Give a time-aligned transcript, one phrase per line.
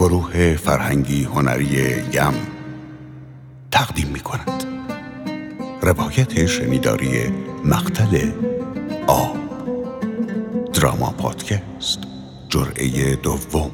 [0.00, 2.34] گروه فرهنگی هنری یم
[3.70, 4.64] تقدیم می کند
[5.82, 7.28] روایت شنیداری
[7.64, 8.30] مقتل
[9.06, 9.36] آب
[10.72, 11.98] دراما پادکست.
[12.48, 13.70] جرعه دوم.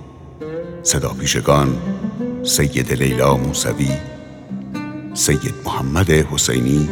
[0.83, 1.77] صدا پیشگان
[2.43, 3.91] سید لیلا موسوی
[5.15, 6.89] سید محمد حسینی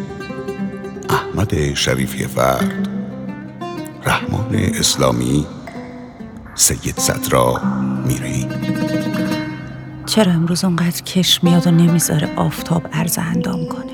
[1.09, 2.89] احمد شریفی فرد
[4.07, 5.47] رحمان اسلامی
[6.55, 7.61] سید صدرا
[8.07, 8.49] میری
[10.15, 13.93] چرا امروز اونقدر کش میاد و نمی‌ذاره آفتاب عرض اندام کنه؟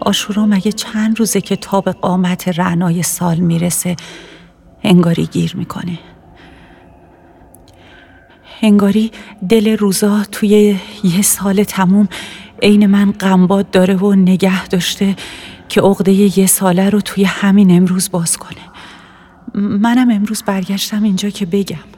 [0.00, 3.96] آشورا مگه چند روزه که تاب قامت رعنای سال می‌رسه
[4.82, 5.98] انگاری گیر می‌کنه؟
[8.62, 9.10] انگاری
[9.48, 12.08] دل روزا توی یه سال تموم
[12.62, 15.16] عین من غمباد داره و نگه داشته
[15.68, 18.64] که عقده یه ساله رو توی همین امروز باز کنه.
[19.54, 21.93] منم امروز برگشتم اینجا که بگم.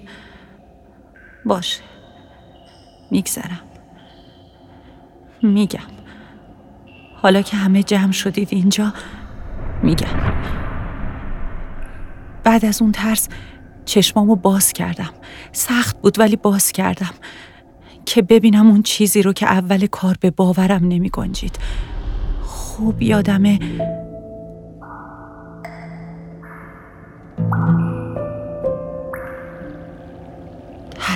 [1.47, 1.81] باشه.
[3.11, 3.61] میگذرم.
[5.43, 5.80] میگم.
[7.15, 8.93] حالا که همه جمع شدید اینجا
[9.83, 10.35] میگم.
[12.45, 13.29] بعد از اون ترس
[13.85, 15.11] چشمامو باز کردم.
[15.53, 17.15] سخت بود ولی باز کردم.
[18.07, 21.59] که ببینم اون چیزی رو که اول کار به باورم نمی گنجید
[22.43, 23.59] خوب یادمه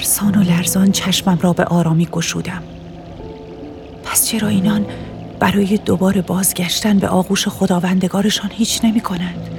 [0.00, 2.62] ترسان و لرزان چشمم را به آرامی گشودم
[4.04, 4.86] پس چرا اینان
[5.38, 9.50] برای دوباره بازگشتن به آغوش خداوندگارشان هیچ نمی کنند؟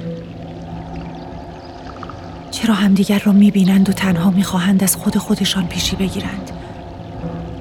[2.50, 6.50] چرا همدیگر را می بینند و تنها می خواهند از خود خودشان پیشی بگیرند؟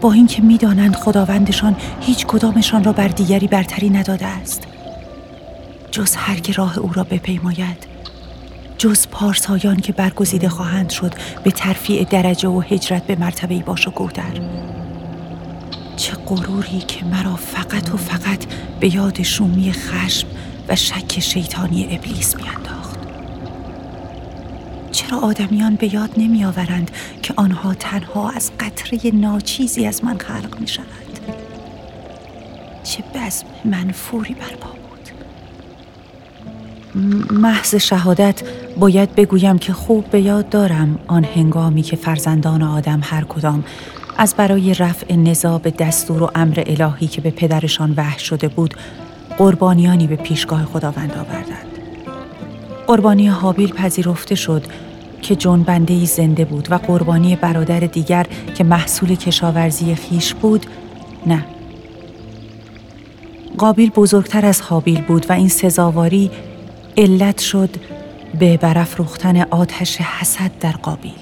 [0.02, 4.68] با اینکه می‌دانند خداوندشان هیچ کدامشان را بر دیگری برتری نداده است
[5.92, 7.91] جز هر که راه او را بپیماید
[8.82, 13.92] جز پارسایان که برگزیده خواهند شد به ترفیع درجه و هجرت به مرتبه باش و
[13.92, 14.42] گودر
[15.98, 18.46] چه غروری که مرا فقط و فقط
[18.80, 20.28] به یاد شومی خشم
[20.68, 23.00] و شک شیطانی ابلیس میانداخت.
[24.92, 26.92] چرا آدمیان به یاد نمی آورند
[27.22, 30.86] که آنها تنها از قطره ناچیزی از من خلق می شود
[32.84, 34.72] چه بزم منفوری برپا
[37.32, 38.42] محض شهادت
[38.80, 43.64] باید بگویم که خوب به یاد دارم آن هنگامی که فرزندان آدم هر کدام
[44.18, 48.74] از برای رفع نزا به دستور و امر الهی که به پدرشان وحش شده بود
[49.38, 51.66] قربانیانی به پیشگاه خداوند آوردند.
[52.88, 54.64] قربانی حابیل پذیرفته شد
[55.22, 60.66] که جنبنده ای زنده بود و قربانی برادر دیگر که محصول کشاورزی خیش بود
[61.26, 61.46] نه.
[63.58, 66.32] قابیل بزرگتر از حابیل بود و این سزاواری
[66.98, 67.70] علت شد
[68.40, 71.16] به برافروختن آتش حسد در قابیل.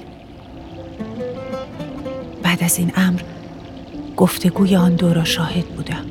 [2.44, 3.22] بعد از این امر
[4.18, 6.06] گفتگوی آن دو را شاهد بودم.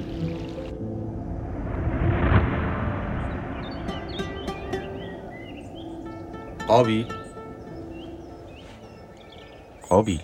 [6.68, 7.06] قابیل؟
[9.88, 10.20] قابیل؟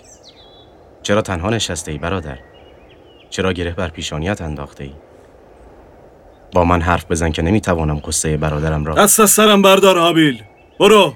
[1.03, 2.39] چرا تنها نشسته ای برادر؟
[3.31, 4.93] چرا گره بر پیشانیت انداخته ای؟
[6.53, 10.43] با من حرف بزن که نمی‌توانم قصه برادرم را دست از سرم بردار حابیل
[10.81, 11.15] برو.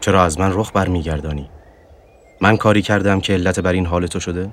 [0.00, 1.50] چرا از من رخ برمیگردانی؟
[2.40, 4.50] من کاری کردم که علت بر این حال تو شده؟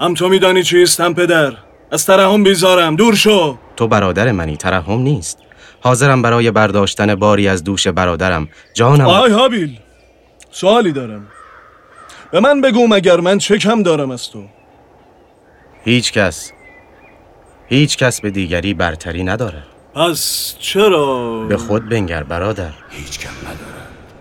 [0.00, 1.52] هم تو میدانی چیستم پدر.
[1.92, 2.96] از ترحم بیزارم.
[2.96, 3.58] دور شو.
[3.76, 4.56] تو برادر منی.
[4.56, 5.38] ترحم نیست.
[5.80, 8.48] حاضرم برای برداشتن باری از دوش برادرم.
[8.74, 9.78] جانم آی حابیل
[10.50, 11.26] سوالی دارم.
[12.30, 14.44] به من بگو مگر من چه کم دارم از تو؟
[15.84, 16.52] هیچ کس.
[17.68, 19.62] هیچ کس به دیگری برتری نداره.
[19.94, 22.72] پس چرا؟ به خود بنگر برادر.
[22.90, 23.80] هیچ کم نداره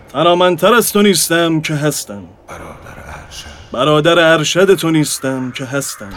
[0.10, 2.24] تنامنتر از تو نیستم که هستم.
[2.48, 3.72] برادر ارشد.
[3.72, 6.14] برادر ارشد تو نیستم که هستم.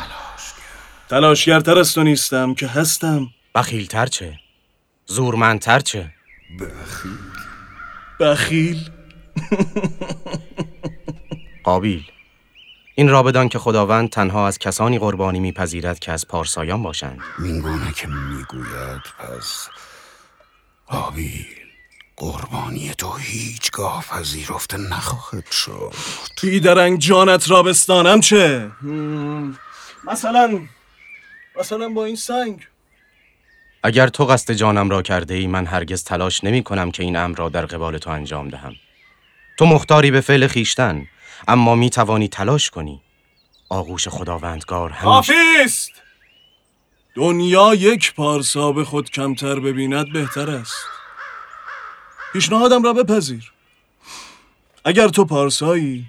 [1.09, 3.27] تلاشگرتر از تو نیستم که هستم.
[3.55, 4.39] بخیلتر چه؟
[5.07, 6.11] زورمندتر چه؟
[6.61, 7.19] بخیل.
[8.21, 8.91] بخیل.
[11.65, 12.12] قابیل.
[12.95, 17.19] این را بدان که خداوند تنها از کسانی قربانی میپذیرد که از پارسایان باشند.
[17.39, 19.69] اینگونه که می‌گوید پس
[20.87, 21.47] آبیل
[22.17, 25.95] قربانی تو هیچگاه پذیرفته نخواهد شد.
[26.43, 29.59] بیدرنگ جانت را بستانم چه هم،
[30.05, 30.61] مثلا
[31.61, 32.67] مثلا با این سنگ.
[33.83, 37.37] اگر تو قصد جانم را کرده ای من هرگز تلاش نمی کنم که این امر
[37.37, 38.75] را در قبال تو انجام دهم.
[39.59, 41.07] تو مختاری به فعل خیشتن.
[41.49, 43.01] اما می توانی تلاش کنی.
[43.69, 45.91] آغوش خداوندگار همیشه حافیست
[47.15, 50.75] دنیا یک پارسا به خود کمتر ببیند بهتر است.
[52.33, 53.53] پیشنهادم را بپذیر.
[54.85, 56.07] اگر تو پارسایی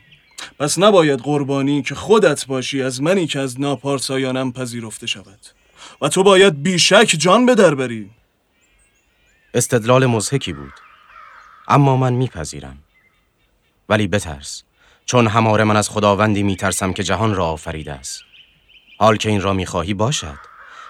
[0.59, 5.39] پس نباید قربانی که خودت باشی از منی که از ناپارسایانم پذیرفته شود.
[6.01, 8.09] و تو باید بیشک جان به در بری.
[9.53, 10.73] استدلال مزهکی بود.
[11.67, 12.77] اما من میپذیرم.
[13.89, 14.63] ولی بترس.
[15.05, 18.23] چون هماره من از خداوندی میترسم که جهان را آفریده است.
[18.99, 20.37] حال که این را می‌خواهی باشد.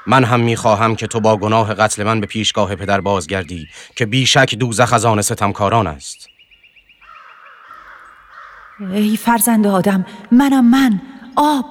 [0.08, 4.56] من هم می‌خواهم که تو با گناه قتل من به پیشگاه پدر بازگردی که بیشک
[4.56, 6.30] دوزخ از آن ستمکاران است.
[8.80, 11.02] ای فرزند آدم منم من
[11.36, 11.66] آب.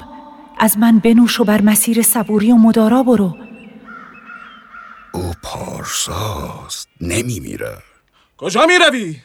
[0.59, 3.37] از من بنوش و بر مسیر صبوری و مدارا برو.
[5.13, 7.79] او پارساست نمی میره
[8.37, 9.17] کجا می روی؟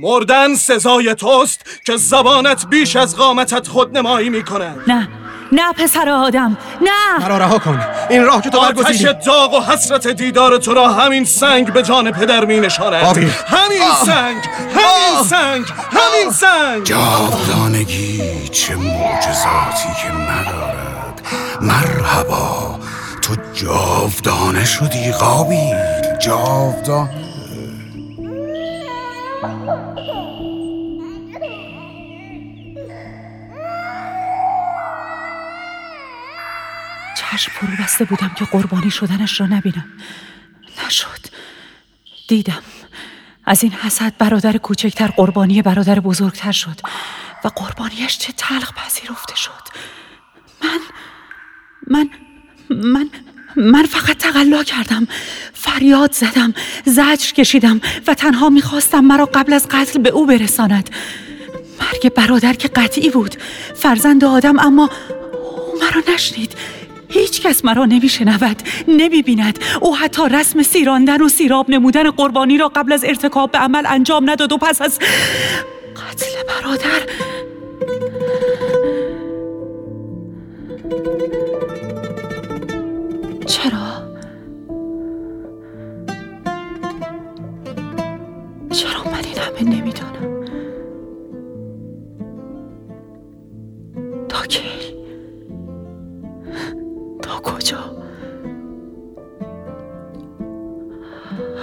[0.00, 5.08] مردن سزای توست که زبانت بیش از قامتت خود نمایی می کند نه
[5.52, 7.26] نه پسر آدم نه.
[7.26, 7.80] مرا رها کن.
[8.10, 11.82] این راه که تو آتش برگزیدی داغ و حسرت دیدار تو را همین سنگ به
[11.82, 13.20] جان پدر می نشاند آبی.
[13.46, 14.36] همین سنگ
[14.74, 16.84] همین سنگ همین سنگ.
[16.84, 21.22] جاودانگی چه معجزاتی که ندارد.
[21.60, 22.78] مرحبا
[23.22, 25.76] تو جاودانه شدی قابیل.
[26.20, 27.19] جاودانه.
[29.40, 29.52] چشم
[37.52, 39.84] فرو بسته بودم که قربانی شدنش را نبینم.
[40.86, 41.26] نشد.
[42.28, 42.62] دیدم.
[43.44, 46.80] از این حسد برادر کوچکتر قربانی برادر بزرگتر شد
[47.44, 49.68] و قربانیش چه تلخ پذیرفته شد.
[50.62, 50.80] من
[51.86, 52.10] من
[52.70, 53.10] من
[53.56, 55.06] من فقط تقلا کردم
[55.54, 56.54] فریاد زدم
[56.84, 60.90] زجر کشیدم و تنها می‌خواستم مرا قبل از قتل به او برساند.
[61.80, 63.34] مرگ برادر که قطعی بود
[63.74, 64.90] فرزند آدم اما
[65.32, 66.52] او مرا نشنید.
[67.08, 69.58] هیچ کس مرا نمیشنود نمی‌بیند.
[69.80, 74.30] او حتی رسم سیراندن و سیراب نمودن قربانی را قبل از ارتکاب به عمل انجام
[74.30, 74.98] نداد و پس از
[75.96, 77.00] قتل برادر
[83.50, 84.10] چرا؟
[88.70, 90.44] چرا من این همه نمی‌دانم؟
[94.28, 94.94] تا کی؟
[97.22, 97.78] تا کجا؟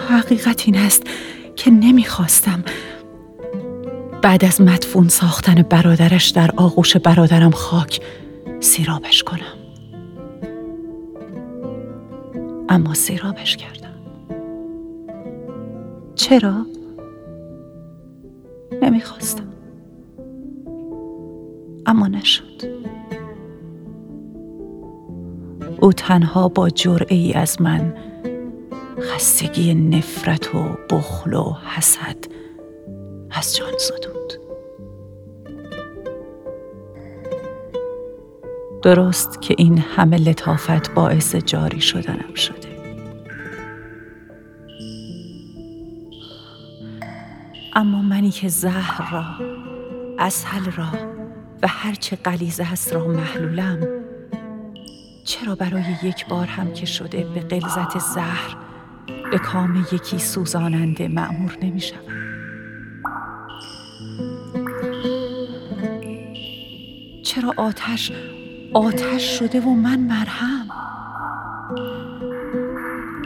[0.10, 1.04] حقیقت این است
[1.56, 2.64] که نمی‌خواستم
[4.22, 8.02] بعد از مدفون ساختن برادرش در آغوش برادرم خاک
[8.60, 9.57] سیرابش کنم
[12.78, 13.94] اما سیرابش کردم.
[16.16, 16.66] چرا؟
[18.82, 19.48] نمی‌خواستم.
[21.86, 22.64] اما نشد.
[25.82, 27.94] او تنها با جرعه ای از من
[29.00, 32.18] خستگی نفرت و بخل و حسد
[33.32, 34.47] از جان زدود.
[38.88, 42.68] درست که این همه لطافت باعث جاری شدنم شده.
[47.76, 49.26] اما منی که زهر را
[50.20, 50.88] اسهل را
[51.64, 53.88] و هرچه قلیزه هست را محلولم
[55.26, 58.58] چرا برای یک بار هم که شده به غلظت زهر
[59.32, 62.08] به کام یکی سوزاننده معمور شود
[67.24, 68.12] چرا آتش
[68.74, 70.68] آتش شده و من مرهم.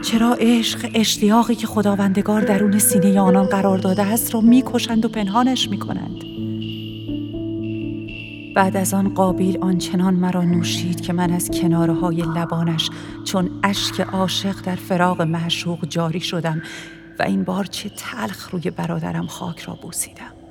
[0.02, 5.68] چرا عشق اشتیاقی که خداوندگار درون سینه آنان قرار داده است را می‌کشند و پنهانش
[5.68, 6.22] می‌کنند؟
[8.54, 12.90] بعد از آن قابیل آنچنان مرا نوشید که من از کناره های لبانش
[13.24, 16.62] چون اشک عاشق در فراق معشوق جاری شدم
[17.18, 20.41] و این بار چه تلخ روی برادرم خاک را بوسیدم.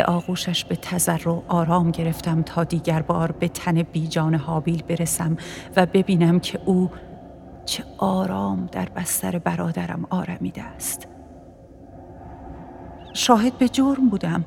[0.00, 5.36] به آغوشش به تذر آرام گرفتم تا دیگر بار به تن بیجان حابیل برسم
[5.76, 6.90] و ببینم که او
[7.64, 11.08] چه آرام در بستر برادرم آرمیده است.
[13.14, 14.44] شاهد به جرم بودم.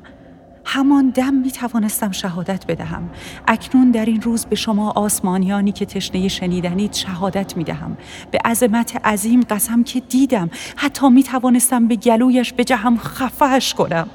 [0.64, 3.10] همان دم می توانستم شهادت بدهم.
[3.48, 7.96] اکنون در این روز به شما آسمانیانی که تشنه شنیدنید شهادت می دهم.
[8.30, 10.50] به عظمت عظیم قسم که دیدم.
[10.76, 14.08] حتی می توانستم به گلویش بجهم خفهش کنم.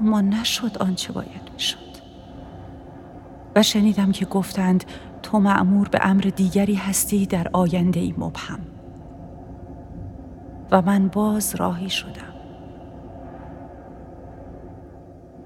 [0.00, 1.78] اما نشد آنچه باید می‌شد
[3.56, 4.84] و شنیدم که گفتند
[5.22, 8.60] تو معمور به امر دیگری هستی در آینده ای مبهم
[10.70, 12.34] و من باز راهی شدم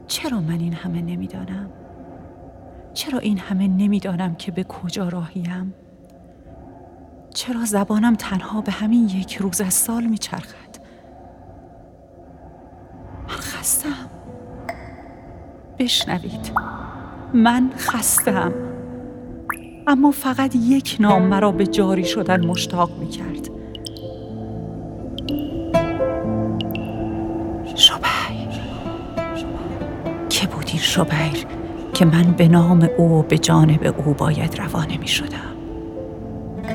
[0.06, 1.70] چرا من این همه نمی‌دانم؟
[2.94, 5.74] چرا این همه نمی‌دانم که به کجا راهیم؟
[7.34, 10.74] چرا زبانم تنها به همین یک روز از سال میچرخد؟
[13.28, 14.13] من خستم
[15.78, 16.52] بشنوید.
[17.34, 18.52] من خستم
[19.86, 23.50] اما فقط یک نام مرا به جاری شدن مشتاق می کرد
[27.74, 28.60] شبیر.
[30.28, 31.46] که بود این شبیر
[31.94, 35.56] که من به نام او به جانب او باید روانه می شدم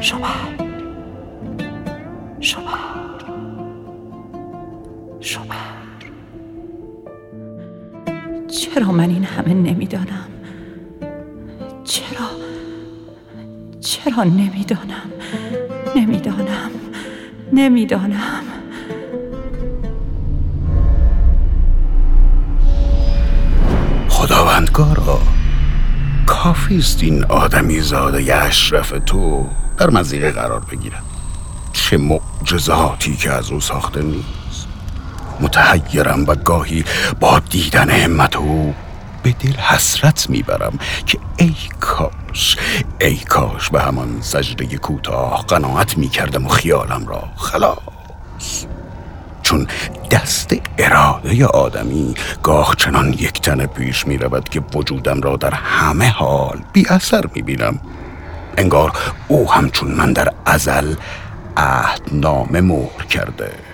[0.02, 0.49] شبیر.
[8.74, 10.28] چرا من این همه نمی‌دانم؟
[11.84, 12.30] چرا؟
[13.82, 15.12] چرا نمی‌دانم؟
[15.96, 16.72] نمی‌دانم.
[17.54, 18.44] نمی‌دانم.
[24.10, 25.20] خداوندگارا
[26.26, 29.48] کافی است این آدمی زاده اشرف تو
[29.78, 31.04] در مزیقه قرار بگیرد.
[31.74, 34.39] چه معجزاتی که از او ساخته نیست.
[35.40, 36.86] متحیرم و گاهی
[37.20, 38.74] با دیدن همت او
[39.24, 42.58] به دل حسرت می‌برم که ای کاش
[43.02, 48.66] ای کاش به همان سجده کوتاه قناعت می‌کردم و خیالم را خلاص.
[49.42, 49.68] چون
[50.12, 56.10] دست اراده آدمی گاه چنان یک تنه پیش می رود که وجودم را در همه
[56.10, 57.80] حال بی اثر می بینم
[58.58, 58.92] انگار
[59.28, 60.96] او همچون من در ازل
[61.58, 63.69] عهد نامه مهر کرده.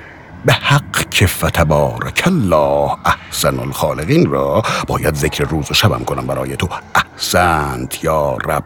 [0.45, 6.55] به حق که فتبارک الله احسن الخالقین را باید ذکر روز و شبم کنم برای
[6.55, 6.69] تو.
[6.95, 8.63] احسنت یا رب.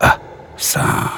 [0.00, 1.10] احسنت.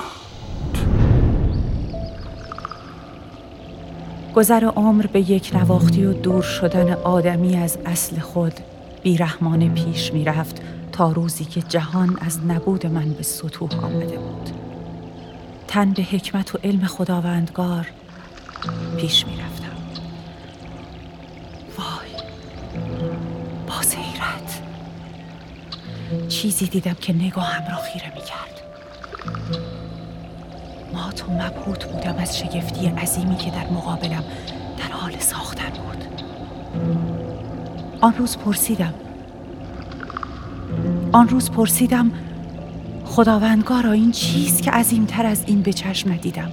[4.35, 8.55] گذر عمر به یک نواختی و دور شدن آدمی از اصل خود
[9.03, 10.63] بیرحمانه پیش می رفت
[10.93, 14.51] تا روزی که جهان از نبود من به سطوح آمده بود.
[15.69, 17.87] تن به حکمت و علم خداوندگار
[18.97, 19.37] پیش می
[26.29, 28.61] چیزی دیدم که نگاهم را خیره می کرد
[30.93, 34.25] مات و مبهوت بودم از شگفتی عظیمی که در مقابلم
[34.79, 36.05] در حال ساختن بود.
[38.01, 38.95] آن روز پرسیدم
[41.13, 42.13] آن روز پرسیدم
[43.05, 46.53] خداوندگارا این چیست که عظیمتر از این به چشم ندیدم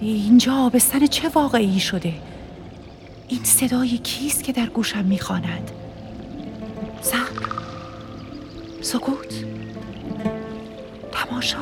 [0.00, 2.12] اینجا آبستن چه واقعی شده؟
[3.28, 5.70] این صدای کیست که در گوشم می‌خواند؟
[7.02, 7.59] صبر
[8.82, 9.44] سکوت.
[11.12, 11.58] تماشا.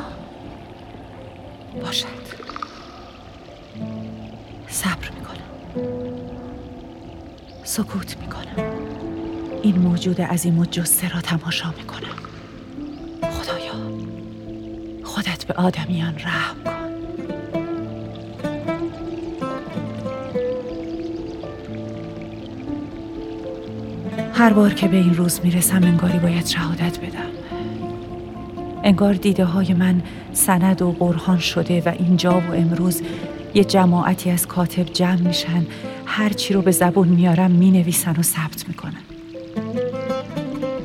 [1.82, 2.06] باشد.
[4.68, 5.48] صبر می‌کنم.
[7.64, 8.72] سکوت می‌کنم.
[9.62, 12.16] این موجود عظیم و جسته را تماشا می‌کنم.
[13.22, 13.74] خدایا
[15.04, 16.57] خودت به آدمیان رحم
[24.38, 27.30] هر بار که به این روز می‌رسم انگاری باید شهادت بدم.
[28.84, 30.02] انگار دیده های من
[30.32, 33.02] سند و برهان شده و اینجا و امروز
[33.54, 35.66] یه جماعتی از کاتب جمع میشن.
[36.06, 39.02] هر چی رو به زبون میارم می‌نویسن و ثبت می‌کنن.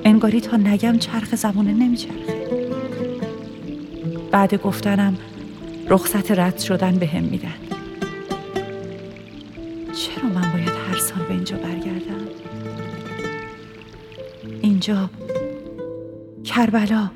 [0.06, 2.48] انگاری تا نگم چرخ زمانه نمیچرخه.
[4.32, 5.18] بعد گفتنم
[5.90, 7.73] رخصت رد شدن به هم میدن.
[16.56, 17.12] کربلا.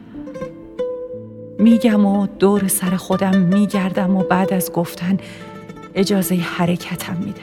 [1.60, 5.18] میگم و دور سر خودم میگردم و بعد از گفتن
[5.96, 7.42] اجازه حرکتم میدن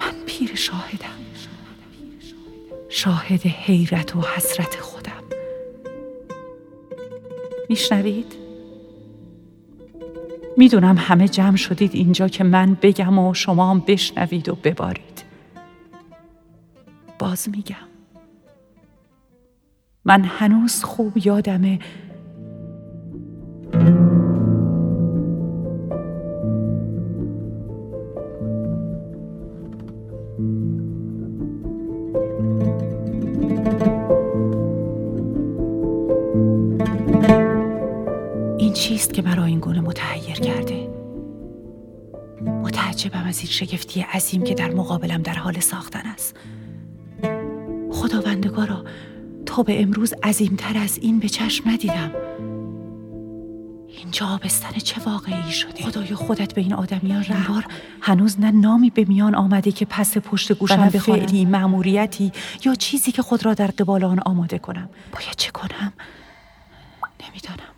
[0.00, 1.20] من پیر شاهدم.
[2.88, 5.22] شاهد حیرت و حسرت خودم.
[7.68, 8.34] میشنوید؟
[10.56, 15.24] می‌دونم همه جمع شدید اینجا که من بگم و شما هم بشنوید و ببارید.
[17.18, 17.89] باز میگم.
[20.04, 21.78] من هنوز خوب یادمه.
[38.58, 40.88] این چیست که مرا این گونه متحیر کرده؟
[42.62, 46.36] متعجبم از این شگفتی عظیم که در مقابلم در حال ساختن است.
[47.92, 48.84] خداوندگارا
[49.62, 52.12] به امروز عظیمتر از این به چشم ندیدم.
[53.88, 57.66] اینجا آبستن چه واقعی شده؟ خدای خودت به این آدمیان رهبار
[58.00, 62.32] هنوز نه نامی به میان آمده که پس پشت گوشم به فعلی معموریتی
[62.64, 64.88] یا چیزی که خود را در قبال آن آماده کنم.
[65.12, 65.92] باید چه کنم؟
[67.28, 67.74] نمی‌دانم.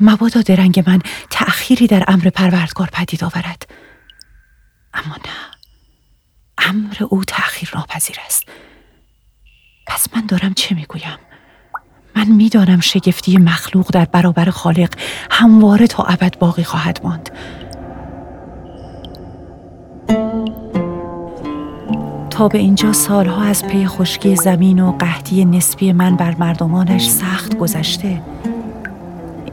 [0.00, 0.98] مبادا درنگ من
[1.30, 3.70] تأخیری در امر پروردگار پدید آورد.
[4.94, 5.50] اما نه.
[6.58, 8.44] امر او تأخیر ناپذیر است.
[9.90, 11.18] پس من دارم چه می‌گویم؟
[12.16, 14.88] من می‌دانم شگفتی مخلوق در برابر خالق
[15.30, 17.30] همواره تا ابد باقی خواهد ماند.
[22.30, 27.58] تا به اینجا سالها از پی خشکی زمین و قحطی نسبی من بر مردمانش سخت
[27.58, 28.22] گذشته.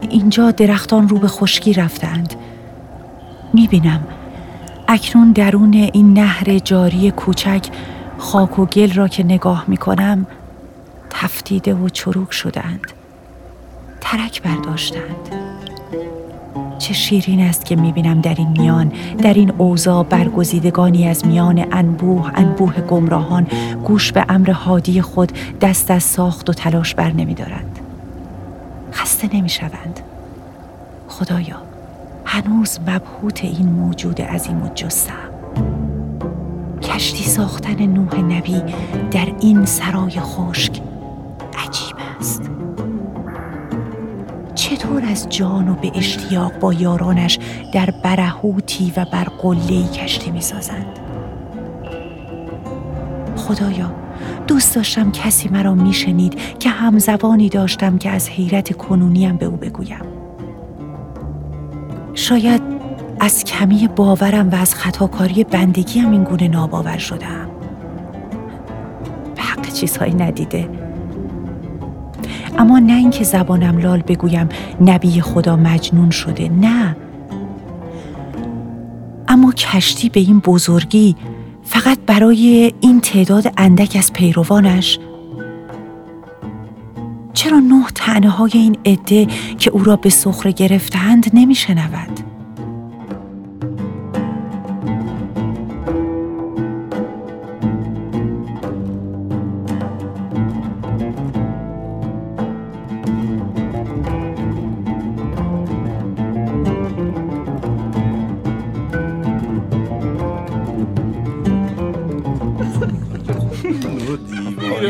[0.09, 2.35] اینجا درختان رو به خشکی رفتند.
[3.53, 4.07] می‌بینم.
[4.87, 7.67] اکنون درون این نهر جاری کوچک
[8.17, 10.27] خاک و گل را که نگاه می‌کنم
[11.09, 12.81] تفتیده و چروک شدند
[14.01, 15.35] ترک برداشتند
[16.79, 22.31] چه شیرین است که می‌بینم در این میان در این اوضاع برگزیدگانی از میان انبوه
[22.35, 23.47] انبوه گمراهان.
[23.83, 25.31] گوش به امر حادی خود
[25.61, 27.79] دست از ساخت و تلاش بر نمیدارند.
[28.91, 29.99] خسته نمی‌شوند.
[31.07, 31.57] خدایا
[32.25, 35.13] هنوز مبهوت این موجود عظیم و جسم
[36.97, 38.61] کشتی ساختن نوح نبی
[39.11, 40.81] در این سرای خشک
[41.57, 42.51] عجیب است.
[44.55, 47.39] چطور از جان و به اشتیاق با یارانش
[47.73, 50.99] در برهوتی و بر قلهی کشتی می سازند
[53.35, 53.91] خدایا
[54.47, 60.01] دوست داشتم کسی مرا میشنید که همزبانی داشتم که از حیرت کنونیم به او بگویم.
[62.13, 62.56] شاید
[63.27, 67.49] از کمی باورم و از خطاکاری بندگیم این گونه ناباور شدم.
[69.35, 70.69] به حق چیزهایی ندیده.
[72.57, 74.49] اما نه اینکه زبانم لال بگویم
[74.81, 76.95] نبی خدا مجنون شده نه.
[79.27, 81.15] اما کشتی به این بزرگی
[81.63, 84.99] فقط برای این تعداد اندک از پیروانش.
[87.33, 92.26] چرا نه تنه های این عده که او را به سخره گرفتند نمیشنود؟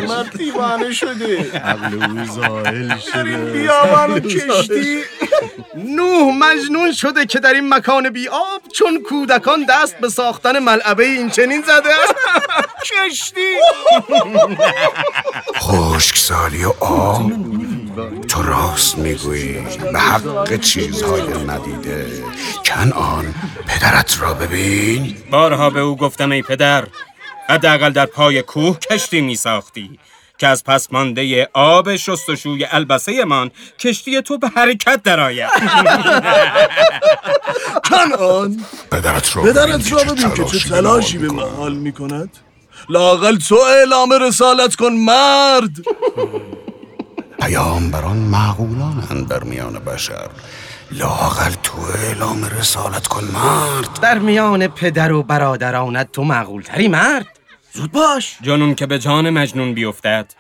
[0.08, 1.52] مرد دیوانه شده.
[1.52, 3.52] عقل او زائل شده.
[3.52, 5.02] بیابان کشتی.
[5.76, 11.06] نوح مجنون شده که در این مکان بی آب چون کودکان دست به ساختن ملعبه
[11.06, 12.16] این چنین زده است.
[12.92, 13.56] کشتی.
[15.56, 17.32] خشکسالی و آب.
[18.28, 19.58] تو راست می‌گویی
[19.94, 22.24] به حق چیزهای ندیده.
[22.66, 23.36] کنعان
[23.68, 25.18] پدرت را ببین.
[25.32, 26.88] بارها به او گفتم ای پدر
[27.50, 30.00] حداقل در پای کوه کشتی می ساختی
[30.38, 35.50] که از پس مانده آب شستشوی البسه من کشتی تو به حرکت درآید.
[37.90, 42.30] کنعان پدرت را پدرت را ببین که چه تلاشی به محال می کند
[42.90, 45.72] لاقل تو اعلام رسالت کن مرد.
[47.42, 50.30] پیامبران معقولانند در میان بشر.
[50.92, 54.00] لاقل تو اعلام رسالت کن مرد.
[54.02, 57.37] در میان پدر و برادرانت تو معقولتری مرد.
[57.78, 60.34] زود باش جنون که به جان مجنون بیفتد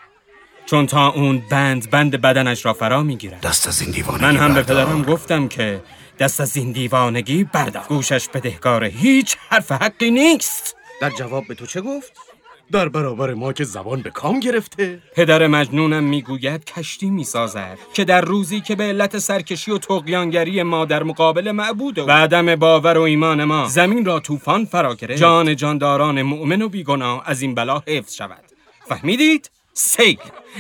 [0.66, 4.54] چون تا اون بند بند بدنش را فرا می‌گیرد دست از این دیوانگی من هم
[4.54, 4.62] به.
[4.64, 5.82] پدرم گفتم که
[6.20, 11.66] دست از این دیوانگی بردار گوشش بدهکار هیچ حرف حقی نیست در جواب به تو
[11.66, 12.27] چه گفت؟
[12.72, 15.00] در برابر ما که زبان به کام گرفته.
[15.16, 20.86] پدر مجنونم می‌گوید کشتی می‌سازد که در روزی که به علت سرکشی و تقیانگری ما
[20.86, 25.56] در مقابل معبود و عدم باور و ایمان ما زمین را طوفان فرا گرفت جان
[25.56, 28.44] جانداران مؤمن و بیگناه از این بلا حفظ شود.
[28.90, 30.18] فهمیدید؟ سیل.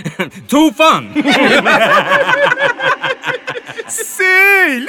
[0.51, 1.13] طوفان.
[3.87, 4.87] سیل.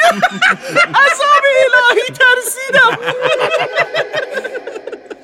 [0.94, 2.98] عذاب الهی ترسیدم.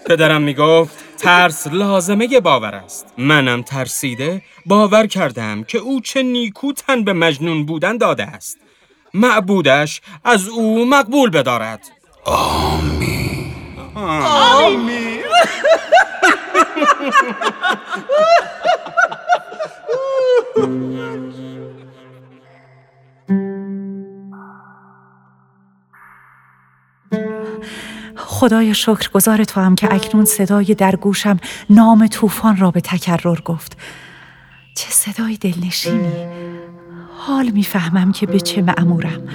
[0.09, 3.07] پدرم می‌گفت ترس لازمه باور است.
[3.19, 8.59] منم ترسیده باور کردم که او چه نیکو تن به مجنون بودن داده است.
[9.15, 11.81] معبودش از او مقبول بدارد.
[28.17, 31.37] خدایا شکرگزار تو هم که اکنون صدای در گوشم
[31.71, 33.77] نام طوفان را به تکرر گفت.
[34.77, 36.27] چه صدای دلنشینی.
[37.19, 39.29] حال می‌فهمم که به چه معمورم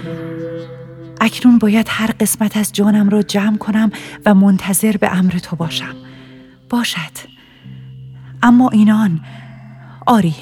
[1.21, 3.91] اکنون باید هر قسمت از جانم را جمع کنم
[4.25, 5.95] و منتظر به امر تو باشم.
[6.69, 7.39] باشد.
[8.43, 9.21] اما اینان.
[10.05, 10.35] آری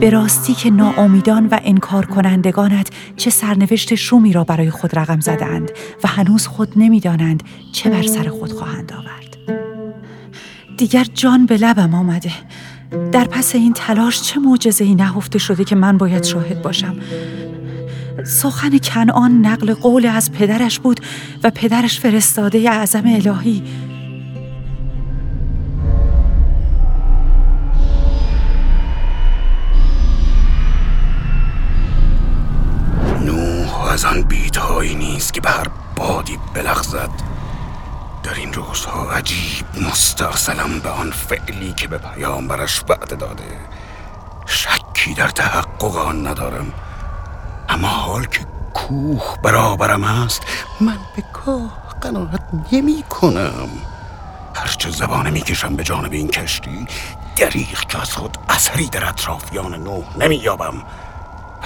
[0.00, 5.70] به راستی که ناامیدان و انکار کنندگانت چه سرنوشت شومی را برای خود رقم زدند
[6.04, 9.36] و هنوز خود نمی‌دانند چه بر سر خود خواهند آورد.
[10.76, 12.32] دیگر جان به لبم آمده.
[13.12, 16.96] در پس این تلاش چه معجزه ای نهفته شده که من باید شاهد باشم؟
[18.24, 21.00] سخن کنعان نقل قول از پدرش بود
[21.44, 23.62] و پدرش فرستاده اعظم الهی.
[33.96, 37.10] از آن بیتهایی نیست که به هر بادی بلغزد.
[38.22, 43.60] در این روزها عجیب مستاصلم به آن فعلی که به پیامبرش وعده داده.
[44.46, 46.72] شکی در تحقق آن ندارم.
[47.68, 48.40] اما حال که
[48.74, 50.42] کوه برابرم است
[50.80, 53.68] من به کاه قناعت نمی کنم.
[54.54, 56.86] هرچه زبانه می‌کشم به جانب این کشتی
[57.36, 60.82] دریغ که از خود اثری در اطرافیان نوح نمییابم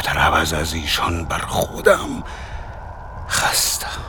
[0.04, 2.24] در عوض از ایشان بر خودم
[3.28, 4.00] خستم.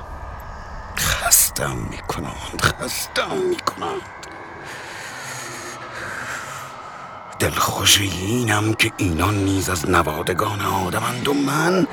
[0.97, 4.01] خستم می‌کنند خستم می‌کنند.
[7.39, 11.87] دلخوشی اینم که اینان نیز از نوادگان آدمند و من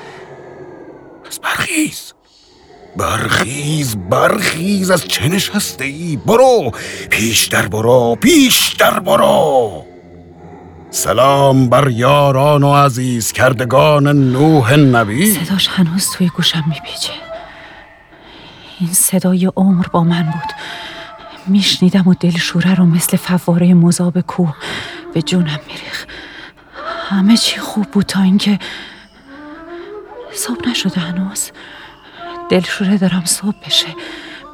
[1.24, 2.12] پس برخیز.
[2.96, 6.70] برخیز برخیز از چه نشسته ای برو
[7.10, 9.87] پیش در برو پیش در برو.
[10.90, 15.34] سلام بر یاران و عزیز کردگان نوح نبی.
[15.34, 17.12] صداش هنوز توی گوشم میپیچه.
[18.80, 20.52] این صدای عمر با من بود.
[21.46, 24.54] میشنیدم و دلشوره رو مثل فواره مذاب کوه
[25.14, 26.06] به جونم میریخ
[27.08, 28.58] همه چی خوب بود تا اینکه
[30.32, 31.50] صبح نشده هنوز.
[32.50, 33.86] دلشوره دارم صبح بشه.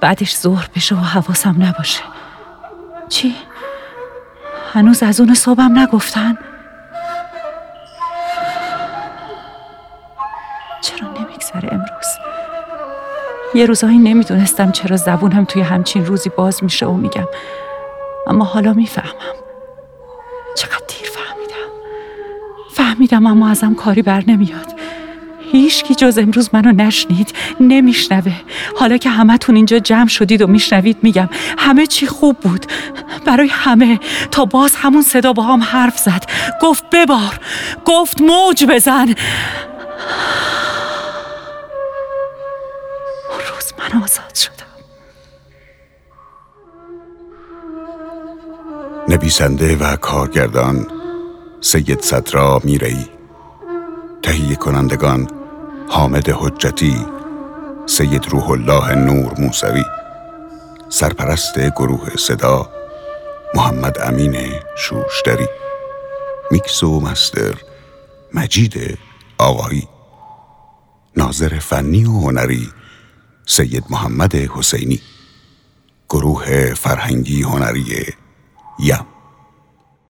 [0.01, 2.03] بعدش ظهر بشه و حواسم نباشه.
[3.09, 3.35] چی؟
[4.75, 6.39] هنوز از اون صبحم نگفتن؟
[10.81, 12.07] چرا نمیگذره امروز؟
[13.55, 17.29] یه روزایی نمی‌دونستم چرا زبونم توی همچین روزی باز میشه و میگم
[18.27, 19.35] اما حالا می‌فهمم
[20.57, 21.71] چقدر دیر فهمیدم
[22.71, 24.74] فهمیدم اما ازم کاری بر نمیاد
[25.59, 28.37] هیچکی جز امروز منو نشنید نمیشنوه.
[28.77, 32.67] حالا که همتون اینجا جمع شدید و میشنوید میگم همه چی خوب بود.
[33.27, 34.01] برای همه.
[34.31, 36.25] تا باز همون صدا با هم حرف زد.
[36.63, 37.41] گفت ببار.
[37.85, 39.07] گفت موج بزن.
[43.31, 44.55] روز من آزاد شدم.
[49.09, 50.87] نویسنده و کارگردان
[51.61, 53.09] سید صدرا میرئی
[54.23, 55.29] تهیه کنندگان
[55.95, 57.07] حامد حجتی
[57.87, 59.85] سید روح الله نور موسوی
[60.89, 62.71] سرپرست گروه صدا
[63.55, 64.37] محمد امین
[64.77, 65.47] شوشتری
[66.51, 67.55] میکس و مستر
[68.33, 68.99] مجید
[69.39, 69.89] آقایی
[71.17, 72.69] ناظر فنی و هنری
[73.47, 75.01] سید محمد حسینی
[76.11, 78.15] گروه فرهنگی هنری
[78.79, 79.14] یم.